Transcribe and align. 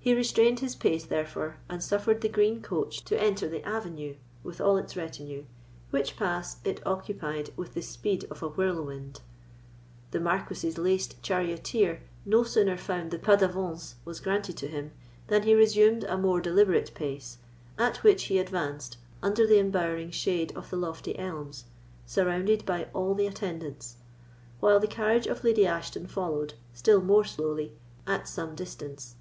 He 0.00 0.12
restrained 0.14 0.60
his 0.60 0.76
pace, 0.76 1.04
therefore, 1.04 1.58
and 1.68 1.82
suffered 1.82 2.20
the 2.20 2.28
green 2.28 2.62
coach 2.62 3.04
to 3.04 3.20
enter 3.20 3.48
the 3.48 3.64
avenue, 3.66 4.16
with 4.44 4.60
all 4.60 4.76
its 4.76 4.96
retinue, 4.96 5.44
which 5.90 6.16
pass 6.16 6.58
it 6.64 6.84
occupied 6.86 7.50
with 7.56 7.74
the 7.74 7.82
speed 7.82 8.24
of 8.30 8.40
a 8.42 8.48
whirlwind. 8.48 9.20
The 10.12 10.20
Marquis's 10.20 10.78
laced 10.78 11.22
charioteer 11.22 12.02
no 12.24 12.42
sooner 12.42 12.76
found 12.76 13.10
the 13.10 13.18
pas 13.18 13.38
d'avance 13.40 13.94
was 14.04 14.18
granted 14.20 14.56
to 14.58 14.68
him 14.68 14.92
than 15.28 15.42
he 15.42 15.54
resumed 15.54 16.04
a 16.04 16.16
more 16.16 16.40
deliberate 16.40 16.94
pace, 16.94 17.38
at 17.78 17.98
which 18.04 18.24
he 18.24 18.38
advanced 18.38 18.96
under 19.22 19.46
the 19.46 19.58
embowering 19.58 20.10
shade 20.10 20.52
of 20.56 20.70
the 20.70 20.76
lofty 20.76 21.16
elms, 21.18 21.64
surrounded 22.04 22.64
by 22.66 22.84
all 22.92 23.14
the 23.14 23.26
attendants; 23.26 23.96
while 24.58 24.78
the 24.78 24.88
carriage 24.88 25.26
of 25.28 25.44
Lady 25.44 25.66
Ashton 25.66 26.06
followed, 26.06 26.54
still 26.72 27.00
more 27.00 27.24
slowly, 27.24 27.72
at 28.08 28.28
some 28.28 28.54
distance. 28.56 29.14